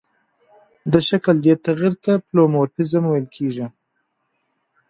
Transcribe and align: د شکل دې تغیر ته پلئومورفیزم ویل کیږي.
د 0.91 0.93
شکل 1.09 1.35
دې 1.45 1.53
تغیر 1.65 1.93
ته 2.03 2.11
پلئومورفیزم 2.27 3.03
ویل 3.07 3.27
کیږي. 3.35 3.65